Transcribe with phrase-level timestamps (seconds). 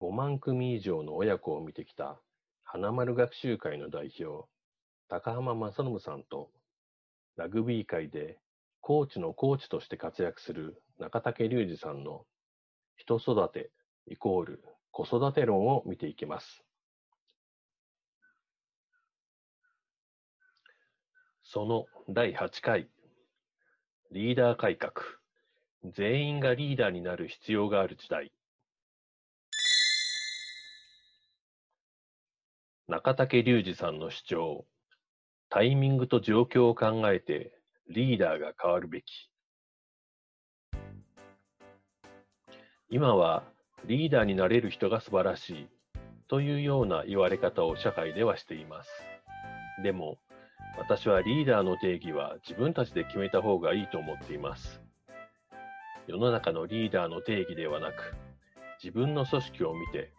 [0.00, 2.18] 5万組以上の親子を見てきた
[2.64, 4.48] 花丸学習会の代表、
[5.08, 6.50] 高浜正信さんと、
[7.36, 8.38] ラグビー界で
[8.80, 12.24] コーチのコーチとして活躍する中竹隆二さんの
[12.96, 13.70] 人育て
[14.06, 16.64] イコール子育て論を見ていきます。
[21.42, 22.88] その第8回、
[24.12, 24.92] リーダー改革、
[25.84, 28.32] 全員がリーダーになる必要がある時代。
[32.90, 34.66] 中竹隆二さんの主張、
[35.48, 37.52] タイミングと状況を考えて
[37.88, 39.30] リーダーが変わるべき。
[42.90, 43.44] 今は
[43.84, 45.68] リーダーになれる人が素晴らしい
[46.26, 48.90] というような言われ方を社会ではしています。
[49.84, 50.18] でも、
[50.76, 54.82] 私はリーダーの定義は自分たちで決めた方がいいと思っています。
[56.08, 58.16] 世の中のリーダーの定義ではなく、
[58.82, 60.10] 自分の組織を見て、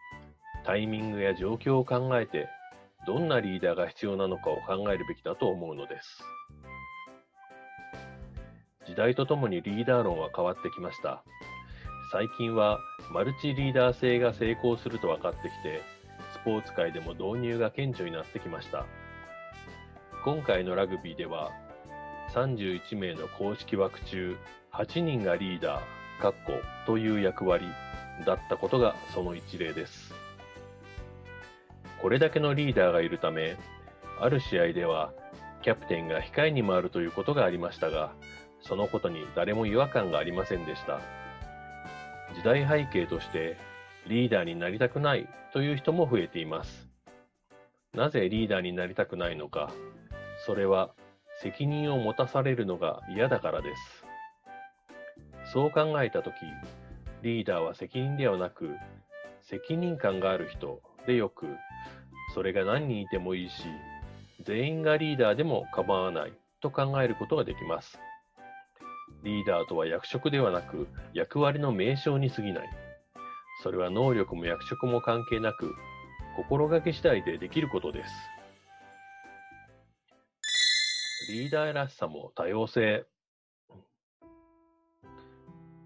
[0.63, 2.47] タイミングや状況を考えて、
[3.05, 6.23] どんなリーダーが必要なのかを考えるべきだと思うのです。
[8.85, 11.23] 時代とともにリーダー論は変わってきました。
[12.11, 12.77] 最近は
[13.13, 15.81] マルチリーダー性が成功すると分かってきて、
[16.33, 18.85] スポーツ界でも導入が顕著になってきました。
[20.23, 21.51] 今回のラグビーでは、
[22.33, 24.37] 31名の公式枠中、
[24.73, 26.53] 8人がリーダー、かっこ
[26.85, 27.65] という役割
[28.25, 30.13] だったことがその一例です。
[32.01, 33.57] これだけのリーダーがいるため、
[34.19, 35.13] ある試合では
[35.61, 38.13] キャプテンが控えに回るということがありましたが、
[38.61, 40.99] そのことに誰も違和感がありませんでした。
[42.35, 43.57] 時代背景として
[44.07, 46.89] リーダーになりたくないという人も増えています。
[47.93, 49.71] なぜリーダーになりたくないのか、
[50.45, 50.91] それは
[51.41, 54.05] 責任を持たされるのが嫌だからです。
[55.53, 56.35] そう考えたとき、
[57.21, 58.75] リーダーは責任ではなく、
[59.41, 61.47] 責任感がある人でよく、
[62.33, 63.63] それが何人いてもいいし、
[64.43, 67.99] 全員がリーダーでも構わないと考えることができます。
[69.23, 72.69] リーダーとは役職ではなく役割の名称に過ぎない。
[73.63, 75.75] それは能力も役職も関係なく、
[76.35, 78.13] 心がけ次第でできることです。
[81.29, 83.05] リーダーらしさも多様性。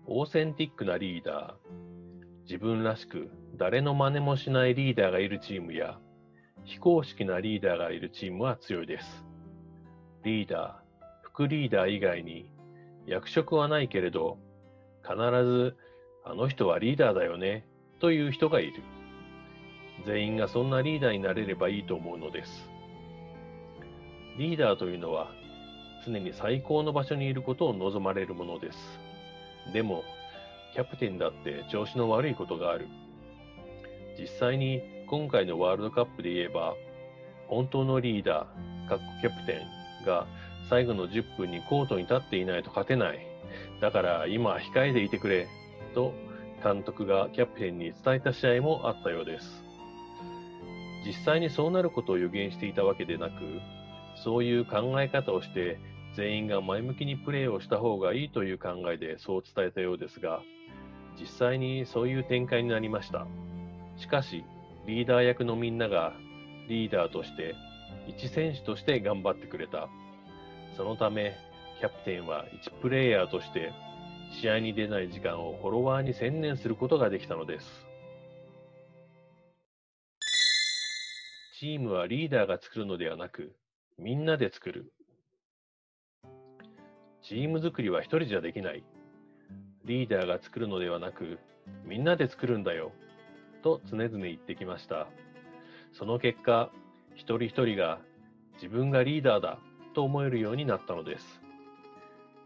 [0.08, 6.00] オーセンティックなリーダー、自分らしく誰の真似もしないリーダーがいるチームや、
[6.66, 9.24] 非公式なリーダーがいるチームは強いです。
[10.24, 12.52] リーダー、副リーダー以外に
[13.06, 14.38] 役職はないけれど、
[15.04, 15.78] 必ず
[16.24, 17.68] あの人はリーダーだよね
[18.00, 18.82] という人がいる。
[20.06, 22.70] 全員がそんなリーダーになれればいいと思うのです。
[24.38, 25.32] リーダーというのは
[26.06, 28.78] 常に最高の場所にいることを望まれるものです。
[29.72, 30.04] でも、
[30.74, 32.88] キャプテンだって調子の悪いことがある。
[34.20, 36.76] 実際に今回のワールドカップで言えば、
[37.48, 39.62] 本当のリーダー、各キャプテ
[40.04, 40.26] ンが
[40.70, 43.20] 最後の10分にコートに立っていないと勝てない。
[43.82, 45.48] だから今控えでいてくれ。
[45.94, 46.14] と
[46.64, 49.64] 監督がキャプテンに伝えた試合もあったようです。
[51.06, 53.34] 実際にそうなることを予言していたわけでなく、
[54.24, 55.78] そういう考え方をして
[56.16, 60.42] 全員が前向きにプレーをした方がいいという考えでそう伝えたようですが、
[61.20, 63.28] 実際にそういう展開になりました。
[63.98, 64.44] しかし、
[64.86, 66.14] リーダー役のみんなが
[66.68, 67.56] リーダーとして、
[68.08, 69.90] 一選手として頑張ってくれた。
[70.78, 71.36] そのため、
[71.80, 73.72] キャプテンは一プレイヤーとして
[74.42, 77.86] 試合に出ない時間をフォロワーに専念することができたのです。
[81.60, 83.56] チームはリーダーが作るのではなく、
[83.98, 84.92] みんなで作る。
[87.24, 88.84] チーム作りは一人じゃできない。
[89.86, 91.40] リーダーが作るのではなく、
[91.86, 92.92] みんなで作るんだよ。
[93.66, 95.08] と常々言ってきました。
[95.92, 96.70] その結果、
[97.16, 97.98] 一人一人が
[98.58, 99.58] 自分がリーダーだ
[99.96, 101.42] と思えるようになったのです。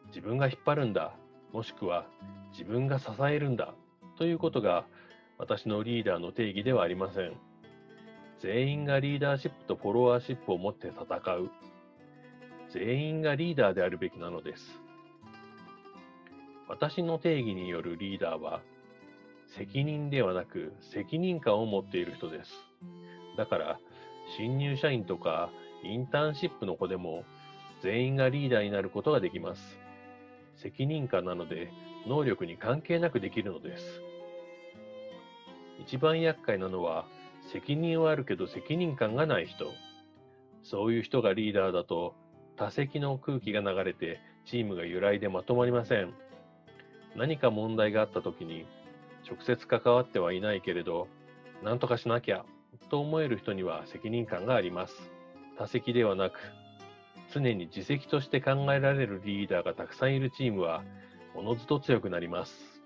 [0.07, 1.11] 自分が引っ張るんだ、
[1.51, 2.05] もしくは
[2.53, 3.73] 自分が支えるんだ
[4.17, 4.85] ということが
[5.37, 7.33] 私のリーダーの定義ではありません。
[8.39, 11.51] 全員がリーダーシップとフォロワーシップを持って戦う。
[12.69, 14.79] 全員がリーダーであるべきなのです。
[16.69, 18.61] 私の定義によるリーダーは、
[19.57, 22.51] 責任ではなく責任感を持っている人です。
[23.37, 23.79] だから、
[24.37, 25.49] 新入社員とか
[25.83, 27.23] インターンシップの子でも
[27.81, 29.79] 全員がリーダーになることができます。
[30.57, 31.71] 責任感なので
[32.05, 34.01] 能力に関係なくできるのです。
[35.81, 37.07] 一番厄介なのは
[37.51, 39.73] 責任はあるけど責任感がない人。
[40.63, 42.13] そういう人がリーダーだと
[42.57, 46.13] 多席の空気が流れてチームが揺らいでまとまりません。
[47.15, 48.67] 何か問題があった時に
[49.27, 51.07] 直接関わってはいないけれど
[51.63, 52.45] なんとかしなきゃ
[52.89, 55.11] と思える人には責任感があります。
[55.57, 56.39] 他責ではなく、
[57.31, 60.83] 常に自責として考えられるリーダーがたくさんいるチームは、
[61.35, 62.81] おのずと強くなります。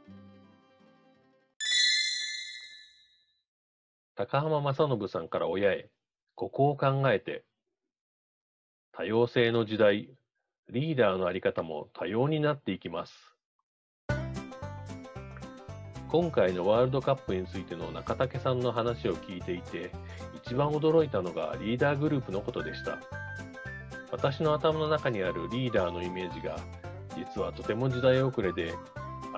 [4.15, 5.89] 高浜正信さんから親へ、
[6.35, 7.45] ここを考えて、
[8.91, 10.09] 多様性の時代、
[10.69, 13.32] リーダーのあり方も多様になっていきます。
[16.13, 19.89] 今回のワールドカップについての中竹さんの話を聞いていて、
[20.45, 22.99] 一番驚いたのがリーダーグループのことでした。
[24.11, 26.55] 私の頭の中にあるリーダーのイメージが、
[27.17, 28.75] 実はとても時代遅れで、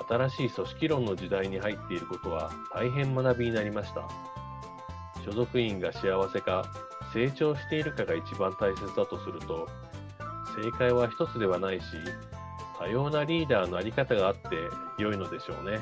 [0.09, 4.01] 新しい組織論の時代に入っていることは大変学びになりました。
[5.23, 6.65] 所属員が幸せか、
[7.13, 9.69] 成長しているかが一番大切だとすると、
[10.61, 11.85] 正解は一つではないし、
[12.77, 14.49] 多様なリーダーのあり方があって
[14.99, 15.79] 良いのでしょうね。